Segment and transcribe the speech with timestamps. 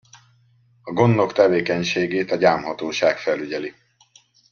[0.81, 3.73] A gondnok tevékenységét a gyámhatóság felügyeli.